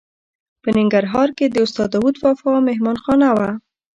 په 0.61 0.69
ننګرهار 0.77 1.29
کې 1.37 1.45
د 1.49 1.55
استاد 1.65 1.89
داود 1.93 2.15
وفا 2.23 2.51
مهمانه 2.67 2.99
خانه 3.03 3.29
وه. 3.37 3.49